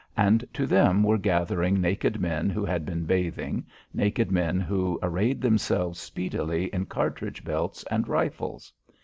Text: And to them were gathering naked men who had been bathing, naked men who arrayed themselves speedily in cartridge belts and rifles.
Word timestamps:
And 0.17 0.43
to 0.53 0.65
them 0.65 1.03
were 1.03 1.19
gathering 1.19 1.79
naked 1.79 2.19
men 2.19 2.49
who 2.49 2.65
had 2.65 2.87
been 2.87 3.05
bathing, 3.05 3.67
naked 3.93 4.31
men 4.31 4.59
who 4.59 4.97
arrayed 5.03 5.41
themselves 5.41 5.99
speedily 5.99 6.73
in 6.73 6.87
cartridge 6.87 7.43
belts 7.43 7.83
and 7.91 8.07
rifles. 8.07 8.73